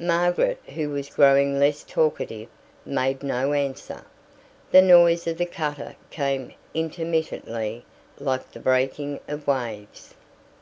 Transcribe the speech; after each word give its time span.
Margaret, 0.00 0.58
who 0.74 0.88
was 0.88 1.10
growing 1.10 1.58
less 1.58 1.82
talkative, 1.84 2.48
made 2.86 3.22
no 3.22 3.52
answer. 3.52 4.02
The 4.70 4.80
noise 4.80 5.26
of 5.26 5.36
the 5.36 5.44
cutter 5.44 5.94
came 6.10 6.54
intermittently, 6.72 7.84
like 8.18 8.50
the 8.52 8.60
breaking 8.60 9.20
of 9.28 9.46
waves. 9.46 10.14